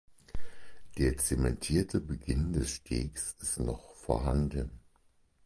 [0.97, 4.79] Der zementierte Beginn des Stegs ist noch vorhanden.